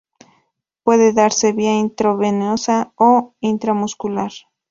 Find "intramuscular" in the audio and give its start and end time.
3.39-4.31